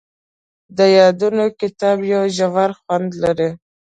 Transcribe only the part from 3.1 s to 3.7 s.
لري.